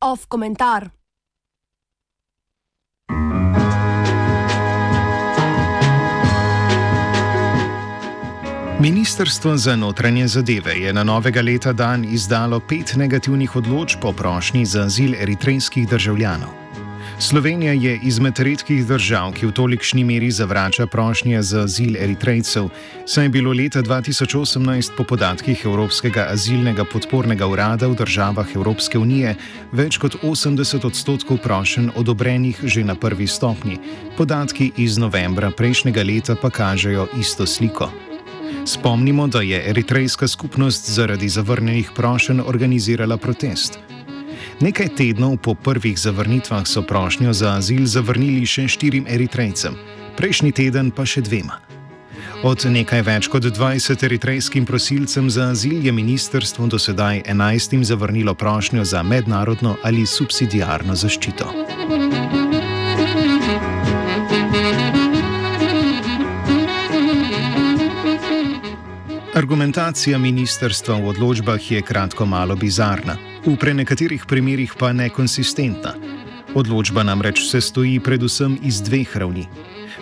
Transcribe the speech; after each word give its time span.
Off 0.00 0.26
komentar. 0.28 0.90
Ministrstvo 8.80 9.56
za 9.56 9.76
notranje 9.76 10.28
zadeve 10.28 10.72
je 10.72 10.92
na 10.92 11.04
novega 11.04 11.42
leta 11.42 11.72
dan 11.72 12.04
izdalo 12.04 12.60
pet 12.60 12.94
negativnih 12.96 13.56
odločb 13.56 14.04
o 14.04 14.12
prošnji 14.12 14.66
za 14.66 14.82
azil 14.82 15.14
eritrejskih 15.14 15.88
državljanov. 15.88 16.63
Slovenija 17.18 17.72
je 17.72 18.00
izmed 18.02 18.38
redkih 18.38 18.86
držav, 18.86 19.32
ki 19.32 19.46
v 19.46 19.52
tolikšni 19.52 20.04
meri 20.04 20.30
zavrača 20.30 20.86
prošnje 20.86 21.42
za 21.42 21.60
azil 21.62 21.96
eritrejcev, 21.96 22.68
saj 23.06 23.24
je 23.24 23.28
bilo 23.28 23.52
leta 23.52 23.82
2018 23.82 24.90
po 24.96 25.04
podatkih 25.04 25.64
Evropskega 25.64 26.26
azilnega 26.30 26.84
podpornega 26.84 27.46
urada 27.46 27.86
v 27.86 27.94
državah 27.94 28.46
Evropske 28.54 28.98
unije 28.98 29.36
več 29.72 29.98
kot 29.98 30.16
80 30.22 30.86
odstotkov 30.86 31.38
prošen 31.38 31.90
odobrenih 31.96 32.58
že 32.64 32.84
na 32.84 32.94
prvi 32.94 33.26
stopni. 33.26 33.78
Podatki 34.16 34.72
iz 34.76 34.98
novembra 34.98 35.50
prejšnjega 35.50 36.02
leta 36.02 36.34
pa 36.34 36.50
kažejo 36.50 37.08
isto 37.20 37.46
sliko. 37.46 37.90
Spomnimo, 38.66 39.26
da 39.26 39.40
je 39.40 39.62
eritrejska 39.70 40.28
skupnost 40.28 40.90
zaradi 40.90 41.28
zavrnjenih 41.28 41.90
prošenj 41.94 42.40
organizirala 42.40 43.16
protest. 43.16 43.93
Nekaj 44.60 44.88
tednov 44.96 45.36
po 45.42 45.54
prvih 45.54 45.98
zavrnitvah 45.98 46.66
so 46.66 46.82
prošnjo 46.82 47.32
za 47.32 47.56
azil 47.58 47.86
zavrnili 47.86 48.46
še 48.46 48.68
štirim 48.68 49.06
eritrejcem, 49.10 49.74
prejšnji 50.14 50.52
teden 50.54 50.90
pa 50.94 51.02
še 51.02 51.24
dvema. 51.26 51.58
Od 52.44 52.66
nekaj 52.70 53.02
več 53.02 53.28
kot 53.32 53.42
20 53.42 54.04
eritrejskim 54.04 54.66
prosilcem 54.68 55.30
za 55.30 55.50
azil 55.50 55.82
je 55.82 55.92
ministrstvo 55.92 56.66
do 56.70 56.78
sedaj 56.78 57.24
11 57.26 57.82
zavrnilo 57.82 58.34
prošnjo 58.34 58.84
za 58.84 59.02
mednarodno 59.02 59.76
ali 59.82 60.06
subsidijarno 60.06 60.94
zaščito. 60.94 62.43
Argumentacija 69.34 70.14
ministrstva 70.18 70.94
v 70.94 71.08
odločbah 71.10 71.58
je 71.70 71.82
kratko 71.82 72.22
malo 72.22 72.54
bizarna, 72.54 73.16
v 73.42 73.56
prenekaterih 73.58 74.22
primerjih 74.30 74.78
pa 74.78 74.92
nekonsistentna. 74.94 75.94
Odločba 76.54 77.02
namreč 77.02 77.42
se 77.50 77.58
stoji 77.60 77.98
predvsem 77.98 78.54
iz 78.62 78.78
dveh 78.78 79.16
ravni. 79.16 79.48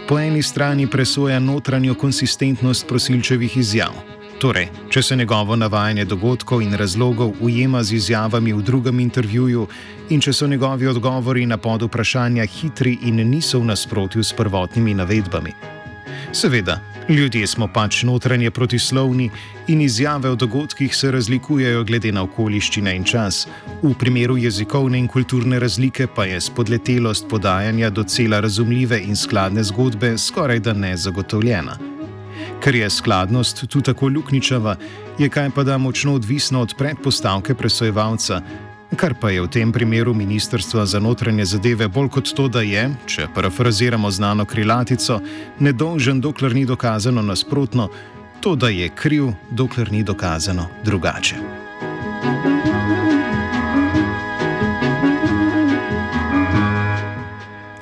Po 0.08 0.20
eni 0.20 0.42
strani 0.42 0.84
presoja 0.84 1.40
notranjo 1.40 1.94
konsistentnost 1.94 2.84
prosilčevih 2.84 3.56
izjav, 3.56 3.96
torej, 4.36 4.68
če 4.92 5.02
se 5.02 5.16
njegovo 5.16 5.56
navajanje 5.56 6.04
dogodkov 6.04 6.60
in 6.62 6.76
razlogov 6.76 7.32
ujema 7.40 7.82
z 7.82 7.92
izjavami 7.92 8.52
v 8.52 8.62
drugem 8.62 9.00
intervjuju 9.00 9.68
in 10.10 10.20
če 10.20 10.32
so 10.32 10.46
njegovi 10.46 10.92
odgovori 10.92 11.46
na 11.46 11.56
pod 11.56 11.88
vprašanja 11.88 12.44
hitri 12.44 12.98
in 13.08 13.24
niso 13.30 13.64
v 13.64 13.72
nasprotju 13.72 14.24
s 14.24 14.36
prvotnimi 14.36 14.94
navedbami. 14.94 15.81
Seveda, 16.32 16.80
ljudje 17.08 17.46
smo 17.46 17.66
pač 17.68 18.02
notranje 18.02 18.50
protislovni 18.50 19.30
in 19.68 19.80
izjave 19.80 20.30
o 20.30 20.34
dogodkih 20.34 20.96
se 20.96 21.10
razlikujejo 21.10 21.84
glede 21.84 22.12
na 22.12 22.22
okoliščine 22.22 22.94
in 22.96 23.04
čas. 23.04 23.46
V 23.82 23.92
primeru 23.98 24.38
jezikovne 24.40 24.98
in 24.98 25.08
kulturne 25.08 25.58
razlike 25.60 26.06
pa 26.06 26.24
je 26.24 26.40
spodletelost 26.40 27.28
podajanja 27.28 27.90
docela 27.90 28.40
razumljive 28.40 29.02
in 29.04 29.16
skladne 29.16 29.64
zgodbe 29.64 30.18
skoraj 30.18 30.60
da 30.60 30.72
ne 30.72 30.96
zagotovljena. 30.96 31.76
Ker 32.64 32.74
je 32.74 32.90
skladnost 32.90 33.66
tu 33.68 33.80
tako 33.80 34.08
lukničava, 34.08 34.76
je 35.18 35.28
kaj 35.28 35.50
pa 35.50 35.64
da 35.64 35.78
močno 35.78 36.14
odvisno 36.14 36.60
od 36.60 36.74
predpostavke 36.78 37.54
presojevalca, 37.54 38.40
kar 38.96 39.14
pa 39.14 39.30
je 39.30 39.42
v 39.42 39.48
tem 39.48 39.72
primeru 39.72 40.14
Ministrstva 40.14 40.86
za 40.86 41.00
notranje 41.00 41.44
zadeve 41.44 41.88
bolj 41.88 42.08
kot 42.08 42.32
to, 42.36 42.48
da 42.48 42.60
je, 42.60 42.90
če 43.06 43.28
parafraziramo 43.34 44.10
znano 44.10 44.44
krilatico, 44.44 45.20
nedolžen, 45.58 46.20
dokler 46.20 46.54
ni 46.54 46.66
dokazano 46.66 47.22
nasprotno, 47.22 47.88
to, 48.40 48.56
da 48.56 48.68
je 48.68 48.88
kriv, 48.88 49.32
dokler 49.50 49.92
ni 49.92 50.02
dokazano 50.02 50.68
drugače. 50.84 51.36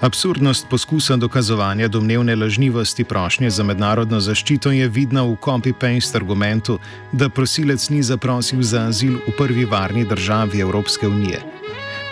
Absurdnost 0.00 0.66
poskusa 0.70 1.16
dokazovanja 1.16 1.88
domnevne 1.88 2.36
lažnivosti 2.36 3.04
prošnje 3.04 3.50
za 3.50 3.64
mednarodno 3.64 4.20
zaščito 4.20 4.70
je 4.72 4.88
vidna 4.88 5.26
v 5.28 5.36
copy-paste 5.36 6.16
argumentu, 6.16 6.78
da 7.12 7.28
prosilec 7.28 7.88
ni 7.92 8.00
zaprosil 8.02 8.62
za 8.62 8.86
azil 8.88 9.18
v 9.26 9.34
prvi 9.36 9.64
varni 9.64 10.06
državi 10.08 10.60
Evropske 10.60 11.08
unije. 11.08 11.42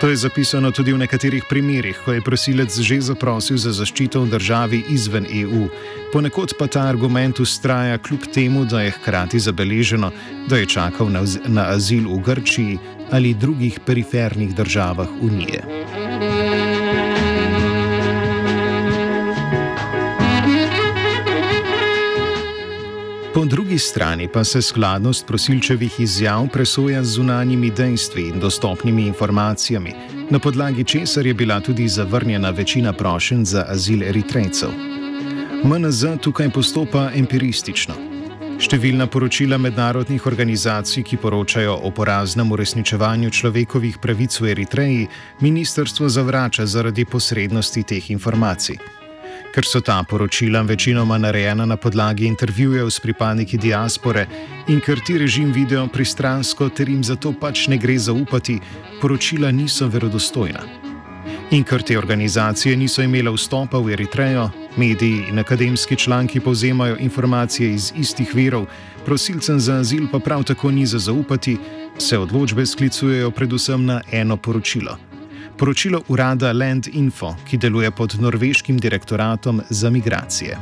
To 0.01 0.09
je 0.09 0.17
zapisano 0.17 0.71
tudi 0.71 0.93
v 0.93 0.99
nekaterih 0.99 1.45
primerjih, 1.49 1.97
ko 2.05 2.13
je 2.13 2.21
prosilec 2.21 2.77
že 2.79 3.01
zaprosil 3.01 3.57
za 3.57 3.73
zaščito 3.73 4.21
v 4.21 4.31
državi 4.37 4.85
izven 4.93 5.27
EU. 5.33 5.67
Ponekod 6.13 6.55
pa 6.59 6.67
ta 6.67 6.85
argument 6.93 7.41
ustraja 7.41 7.99
kljub 7.99 8.29
temu, 8.35 8.65
da 8.65 8.83
je 8.83 8.95
hkrati 9.01 9.41
zabeleženo, 9.41 10.13
da 10.47 10.61
je 10.61 10.67
čakal 10.67 11.09
na, 11.11 11.25
na 11.47 11.73
azil 11.73 12.05
v 12.13 12.21
Grčiji 12.21 12.79
ali 13.11 13.35
drugih 13.35 13.81
perifernih 13.81 14.55
državah 14.55 15.09
Unije. 15.21 15.65
Drugi 23.79 23.91
strani 23.91 24.29
pa 24.29 24.45
se 24.45 24.63
skladnost 24.63 25.27
prosilčevih 25.27 26.01
izjav 26.01 26.49
presoja 26.53 27.05
z 27.05 27.13
zunanjimi 27.15 27.71
dejstvi 27.71 28.23
in 28.29 28.41
dostopnimi 28.41 29.07
informacijami, 29.07 29.93
na 30.31 30.39
podlagi 30.39 30.85
česar 30.85 31.27
je 31.27 31.35
bila 31.35 31.61
tudi 31.61 31.89
zavrnjena 31.89 32.51
večina 32.51 32.93
prošenj 32.93 33.45
za 33.45 33.65
azil 33.69 34.03
eritrejcev. 34.03 34.69
MNZ 35.65 36.19
tukaj 36.21 36.51
postopa 36.51 37.11
empiristično. 37.15 37.95
Številna 38.59 39.07
poročila 39.07 39.59
mednarodnih 39.59 40.27
organizacij, 40.27 41.03
ki 41.03 41.17
poročajo 41.17 41.79
o 41.83 41.91
poraznem 41.91 42.51
uresničevanju 42.53 43.31
človekovih 43.31 43.99
pravic 44.03 44.41
v 44.41 44.55
Eritreji, 44.57 45.09
ministrstvo 45.41 46.09
zavrača 46.09 46.67
zaradi 46.67 47.05
posrednosti 47.05 47.83
teh 47.83 48.11
informacij. 48.11 48.98
Ker 49.59 49.67
so 49.67 49.81
ta 49.81 50.03
poročila 50.03 50.61
večinoma 50.63 51.19
narejena 51.19 51.65
na 51.67 51.77
podlagi 51.77 52.27
intervjujev 52.27 52.91
s 52.91 53.01
pripadniki 53.01 53.59
diaspore 53.59 54.27
in 54.69 54.79
ker 54.81 55.01
ti 55.07 55.19
režim 55.19 55.53
vidijo 55.53 55.89
pristransko, 55.89 56.69
ter 56.69 56.89
jim 56.89 57.03
zato 57.05 57.33
pač 57.41 57.67
ne 57.67 57.77
gre 57.77 57.97
zaupati, 57.99 58.61
poročila 59.01 59.51
niso 59.51 59.89
verodostojna. 59.89 60.63
In 61.51 61.65
ker 61.65 61.83
te 61.83 61.99
organizacije 61.99 62.77
niso 62.77 63.03
imele 63.03 63.35
vstopa 63.35 63.79
v 63.79 63.97
Eritrejo, 63.97 64.47
mediji 64.77 65.27
in 65.29 65.39
akademski 65.39 65.97
članki 65.97 66.41
povzemajo 66.41 66.97
informacije 67.01 67.75
iz 67.75 67.93
istih 67.97 68.35
verov, 68.35 68.67
prosilcem 69.05 69.61
za 69.61 69.81
azil 69.83 70.07
pa 70.13 70.19
prav 70.19 70.45
tako 70.45 70.71
ni 70.71 70.87
za 70.87 70.99
zaupati, 70.99 71.59
se 71.99 72.19
odločbe 72.19 72.67
sklicujejo 72.67 73.31
predvsem 73.31 73.87
na 73.87 74.01
eno 74.13 74.37
poročilo 74.37 75.08
poročilo 75.59 76.03
urada 76.09 76.53
Land 76.53 76.89
Info, 76.93 77.35
ki 77.49 77.57
deluje 77.57 77.91
pod 77.91 78.15
norveškim 78.21 78.79
direktoratom 78.79 79.61
za 79.71 79.91
migracije. 79.91 80.59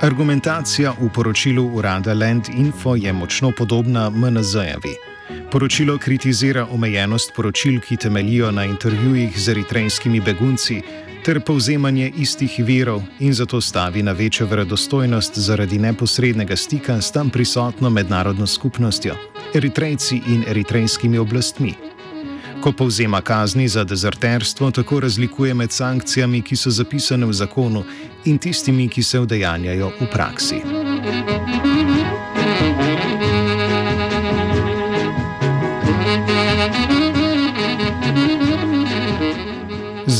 Argumentacija 0.00 0.92
v 1.00 1.08
poročilu 1.14 1.64
urada 1.74 2.14
Land 2.14 2.48
Info 2.56 2.94
je 2.96 3.12
močno 3.12 3.50
podobna 3.50 4.10
MNZ-jevi. 4.10 4.94
Poročilo 5.50 5.98
kritizira 5.98 6.66
omejenost 6.70 7.32
poročil, 7.36 7.80
ki 7.80 7.96
temelijo 7.96 8.50
na 8.50 8.64
intervjujih 8.64 9.40
z 9.40 9.48
eritrejskimi 9.48 10.20
begunci, 10.20 10.82
ter 11.24 11.40
povzemanje 11.40 12.12
istih 12.16 12.52
virov 12.58 13.02
in 13.18 13.32
zato 13.34 13.60
stavi 13.60 14.02
na 14.02 14.12
večjo 14.12 14.46
verodostojnost 14.46 15.38
zaradi 15.38 15.78
neposrednega 15.78 16.56
stika 16.56 17.00
s 17.00 17.12
tam 17.12 17.30
prisotno 17.30 17.90
mednarodno 17.90 18.46
skupnostjo, 18.46 19.14
eritrejci 19.54 20.20
in 20.28 20.44
eritrejskimi 20.48 21.18
oblastmi. 21.18 21.74
Ko 22.60 22.72
povzema 22.72 23.20
kazni 23.20 23.68
za 23.68 23.84
dezerterstvo, 23.84 24.70
tako 24.70 25.00
razlikuje 25.00 25.54
med 25.54 25.72
sankcijami, 25.72 26.42
ki 26.42 26.56
so 26.56 26.70
zapisane 26.70 27.26
v 27.26 27.32
zakonu, 27.32 27.84
in 28.24 28.38
tistimi, 28.38 28.88
ki 28.88 29.02
se 29.02 29.20
vdejanjajo 29.20 29.92
v 30.00 30.06
praksi. 30.12 30.62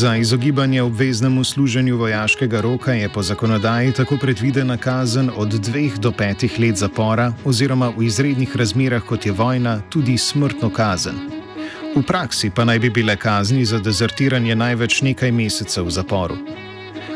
Za 0.04 0.16
izogibanje 0.16 0.82
obveznemu 0.82 1.44
služenju 1.44 1.96
vojaškega 1.96 2.60
roka 2.60 2.92
je 2.92 3.08
po 3.08 3.22
zakonodaji 3.22 3.92
tako 3.92 4.16
predvidena 4.20 4.76
kazen 4.76 5.30
od 5.36 5.48
dveh 5.48 5.98
do 5.98 6.12
petih 6.12 6.60
let 6.60 6.76
zapora, 6.76 7.32
oziroma 7.44 7.88
v 7.96 8.04
izrednih 8.04 8.56
razmerah, 8.56 9.02
kot 9.02 9.26
je 9.26 9.32
vojna, 9.32 9.80
tudi 9.88 10.18
smrtno 10.18 10.70
kazen. 10.70 11.14
V 11.96 12.02
praksi 12.02 12.50
pa 12.50 12.64
naj 12.64 12.78
bi 12.78 12.90
bile 12.90 13.16
kazni 13.16 13.64
za 13.64 13.78
dezertiranje 13.78 14.54
največ 14.54 15.00
nekaj 15.02 15.32
mesecev 15.32 15.88
v 15.88 15.90
zaporu. 15.90 16.36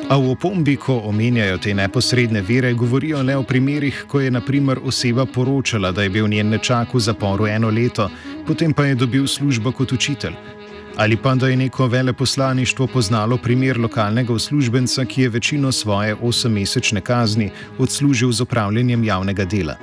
A 0.08 0.16
v 0.16 0.30
opombi, 0.30 0.76
ko 0.76 1.02
omenjajo 1.04 1.58
te 1.58 1.74
neposredne 1.74 2.40
vere, 2.40 2.72
govorijo 2.72 3.22
le 3.22 3.36
o 3.36 3.42
primerih, 3.42 4.04
ko 4.08 4.20
je 4.20 4.30
naprimer 4.30 4.80
oseba 4.84 5.26
poročala, 5.26 5.92
da 5.92 6.02
je 6.02 6.10
bil 6.10 6.28
njen 6.28 6.48
nečak 6.48 6.94
v 6.94 7.00
zaporu 7.00 7.46
eno 7.46 7.68
leto, 7.70 8.08
potem 8.46 8.72
pa 8.72 8.88
je 8.88 8.94
dobil 8.94 9.26
službo 9.26 9.72
kot 9.72 9.92
učitelj. 9.92 10.57
Ali 10.98 11.16
pa 11.16 11.34
da 11.34 11.48
je 11.48 11.56
neko 11.56 11.86
veleposlaništvo 11.86 12.86
poznalo 12.86 13.36
primer 13.36 13.78
lokalnega 13.80 14.32
uslužbenca, 14.32 15.04
ki 15.04 15.22
je 15.22 15.28
večino 15.28 15.72
svoje 15.72 16.14
osemmesečne 16.14 17.00
kazni 17.00 17.50
odslužil 17.78 18.32
z 18.32 18.40
upravljanjem 18.40 19.04
javnega 19.04 19.44
dela. 19.44 19.76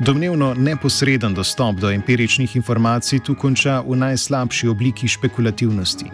Domnevno 0.00 0.54
neposreden 0.54 1.34
dostop 1.34 1.76
do 1.76 1.90
empiričnih 1.90 2.56
informacij 2.56 3.18
tu 3.18 3.34
konča 3.34 3.82
v 3.86 3.96
najslabši 3.96 4.68
obliki 4.68 5.08
špekulativnosti 5.08 6.10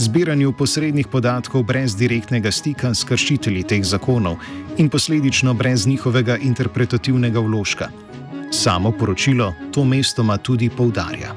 zbiranju 0.00 0.52
posrednih 0.52 1.08
podatkov 1.08 1.62
brez 1.62 1.96
direktnega 1.96 2.50
stika 2.50 2.94
s 2.94 3.04
kršitelji 3.04 3.62
teh 3.62 3.84
zakonov 3.84 4.38
in 4.78 4.88
posledično 4.88 5.54
brez 5.54 5.86
njihovega 5.86 6.36
interpretativnega 6.36 7.40
vložka. 7.40 7.90
Samo 8.50 8.92
poročilo 8.92 9.54
to 9.72 9.84
mestoma 9.84 10.36
tudi 10.36 10.70
poudarja. 10.70 11.34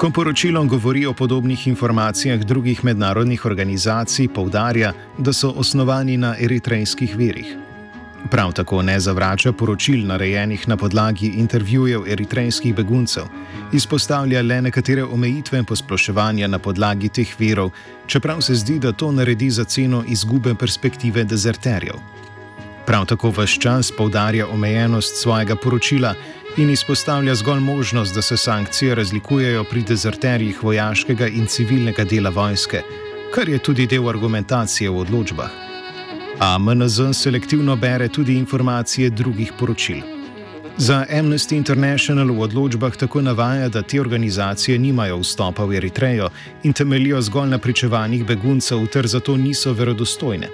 Ko 0.00 0.10
poročilo 0.10 0.64
govori 0.64 1.06
o 1.06 1.12
podobnih 1.12 1.66
informacijah 1.66 2.40
drugih 2.40 2.84
mednarodnih 2.84 3.44
organizacij, 3.44 4.28
poudarja, 4.28 4.92
da 5.18 5.32
so 5.32 5.50
osnovani 5.50 6.16
na 6.16 6.36
eritrejskih 6.40 7.16
verih. 7.16 7.56
Prav 8.30 8.52
tako 8.52 8.82
ne 8.82 9.00
zavrača 9.00 9.52
poročil 9.52 10.06
narejenih 10.06 10.68
na 10.68 10.76
podlagi 10.76 11.26
intervjujev 11.26 12.08
eritrejskih 12.08 12.74
beguncev, 12.74 13.28
izpostavlja 13.72 14.42
le 14.42 14.62
nekatere 14.62 15.04
omejitve 15.04 15.62
posploševanja 15.62 16.48
na 16.48 16.58
podlagi 16.58 17.08
teh 17.08 17.34
virov, 17.38 17.70
čeprav 18.06 18.40
se 18.40 18.54
zdi, 18.54 18.78
da 18.78 18.92
to 18.92 19.12
naredi 19.12 19.50
za 19.50 19.64
ceno 19.64 20.04
izgube 20.08 20.54
perspektive 20.54 21.24
dezerterjev. 21.24 22.00
Prav 22.90 23.06
tako 23.06 23.30
vse 23.30 23.60
čas 23.60 23.92
poudarja 23.92 24.48
omejenost 24.48 25.22
svojega 25.22 25.56
poročila 25.56 26.14
in 26.56 26.70
izpostavlja 26.70 27.34
zgolj 27.34 27.60
možnost, 27.60 28.14
da 28.14 28.22
se 28.22 28.36
sankcije 28.36 28.94
razlikujejo 28.94 29.64
pri 29.64 29.82
dezerterjih 29.82 30.64
vojaškega 30.64 31.28
in 31.28 31.46
civilnega 31.46 32.04
dela 32.04 32.30
vojske, 32.30 32.82
kar 33.34 33.48
je 33.48 33.58
tudi 33.58 33.86
del 33.86 34.08
argumentacije 34.08 34.90
v 34.90 34.98
odločbah 35.06 35.70
a 36.40 36.58
MNZ 36.58 37.00
selektivno 37.12 37.76
bere 37.76 38.08
tudi 38.08 38.34
informacije 38.34 39.10
drugih 39.10 39.52
poročil. 39.58 39.96
Za 40.76 41.06
Amnesty 41.10 41.56
International 41.56 42.32
v 42.32 42.40
odločbah 42.40 42.96
tako 42.96 43.20
navaja, 43.20 43.68
da 43.68 43.82
te 43.82 44.00
organizacije 44.00 44.78
nimajo 44.78 45.18
vstopa 45.18 45.64
v 45.64 45.76
Eritrejo 45.76 46.30
in 46.62 46.72
temelijo 46.72 47.20
zgolj 47.22 47.48
na 47.48 47.58
pričevanjih 47.58 48.24
beguncev, 48.26 48.86
ter 48.86 49.06
zato 49.06 49.36
niso 49.36 49.72
verodostojne. 49.72 50.48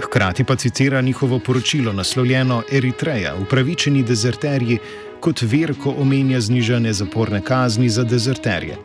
Hkrati 0.00 0.44
pa 0.44 0.56
citira 0.56 1.00
njihovo 1.00 1.38
poročilo 1.38 1.92
naslovljeno 1.92 2.62
Eritreja, 2.72 3.34
upravičeni 3.36 4.02
dezerterji, 4.02 4.78
kot 5.20 5.42
ver, 5.42 5.74
ko 5.82 5.94
omenja 5.98 6.40
znižanje 6.40 6.92
zaporne 6.92 7.40
kazni 7.44 7.88
za 7.88 8.04
dezerterje 8.04 8.76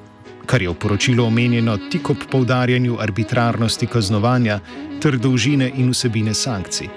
kar 0.46 0.62
je 0.62 0.70
v 0.70 0.74
poročilu 0.74 1.26
omenjeno 1.26 1.78
tik 1.92 2.10
ob 2.10 2.18
poudarjanju 2.32 2.98
arbitrarnosti 3.00 3.88
kaznovanja 3.88 4.60
ter 5.02 5.18
dolžine 5.18 5.72
in 5.76 5.90
vsebine 5.90 6.34
sankcij. 6.34 6.88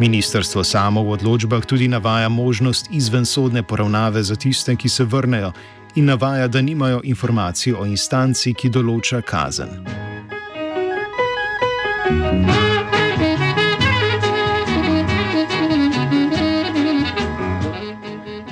Ministrstvo 0.00 0.64
samo 0.64 1.02
v 1.02 1.10
odločbah 1.16 1.64
tudi 1.64 1.88
navaja 1.88 2.28
možnost 2.28 2.88
izvensodne 2.90 3.62
poravnave 3.62 4.22
za 4.22 4.36
tiste, 4.36 4.76
ki 4.76 4.88
se 4.88 5.04
vrnejo, 5.04 5.52
in 5.94 6.04
navaja, 6.04 6.48
da 6.48 6.60
nimajo 6.60 7.00
informacij 7.04 7.72
o 7.72 7.86
instanci, 7.86 8.52
ki 8.54 8.68
določa 8.68 9.22
kazen. 9.22 9.86
Thank 12.06 12.60
you. 12.60 12.65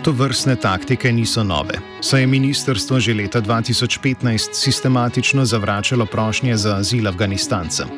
To 0.05 0.13
vrstne 0.13 0.57
taktike 0.57 1.13
niso 1.13 1.41
nove, 1.45 1.79
saj 2.01 2.21
je 2.21 2.27
ministrstvo 2.27 3.01
že 3.01 3.15
leta 3.15 3.41
2015 3.41 4.53
sistematično 4.53 5.45
zavračalo 5.45 6.07
prošnje 6.07 6.57
za 6.57 6.77
azil 6.77 7.09
Afganistancem. 7.09 7.89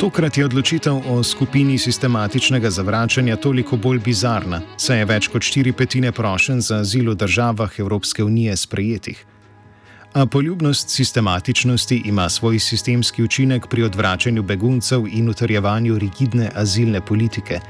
Tokrat 0.00 0.38
je 0.38 0.44
odločitev 0.44 0.96
o 1.08 1.22
skupini 1.22 1.78
sistematičnega 1.78 2.70
zavračanja 2.70 3.36
toliko 3.36 3.76
bolj 3.76 3.98
bizarna, 3.98 4.60
saj 4.76 4.98
je 4.98 5.04
več 5.04 5.28
kot 5.28 5.42
štiri 5.42 5.72
petine 5.72 6.12
prošen 6.12 6.60
za 6.60 6.80
azil 6.80 7.10
v 7.10 7.14
državah 7.14 7.76
Evropske 7.78 8.24
unije 8.24 8.56
sprejetih. 8.56 9.26
A 10.14 10.26
poljubnost 10.26 10.90
sistematičnosti 10.90 12.02
ima 12.04 12.28
svoj 12.28 12.58
sistemski 12.58 13.22
učinek 13.22 13.66
pri 13.66 13.82
odvračanju 13.82 14.42
beguncev 14.42 15.04
in 15.12 15.28
utrjevanju 15.28 15.98
rigidne 15.98 16.50
azilne 16.54 17.00
politike. 17.00 17.60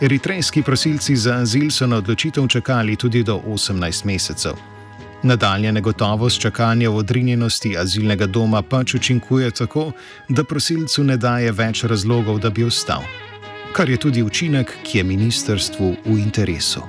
Eritrejski 0.00 0.62
prosilci 0.62 1.16
za 1.16 1.34
azil 1.34 1.70
so 1.70 1.86
na 1.86 1.96
odločitev 1.96 2.46
čakali 2.48 2.96
tudi 2.96 3.22
do 3.22 3.40
18 3.46 4.04
mesecev. 4.04 4.52
Nadaljne 5.22 5.72
negotovost 5.72 6.40
čakanja 6.40 6.90
v 6.90 6.96
odrinjenosti 6.96 7.78
azilnega 7.78 8.26
doma 8.26 8.62
pač 8.62 8.94
učinkuje 8.94 9.50
tako, 9.50 9.92
da 10.28 10.44
prosilcu 10.44 11.04
ne 11.04 11.16
daje 11.16 11.52
več 11.52 11.84
razlogov, 11.84 12.38
da 12.38 12.50
bi 12.50 12.64
ostal. 12.64 13.02
Kar 13.72 13.90
je 13.90 13.96
tudi 13.96 14.22
učinek, 14.22 14.72
ki 14.84 14.98
je 14.98 15.04
ministrstvu 15.04 15.96
v 16.04 16.18
interesu. 16.18 16.84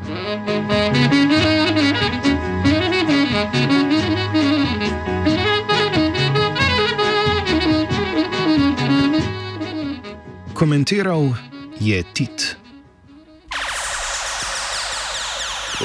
Komentiral 10.54 11.34
je 11.80 12.04
Tit. 12.14 12.67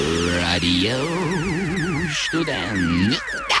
Radio 0.03 0.99
Student. 2.09 3.52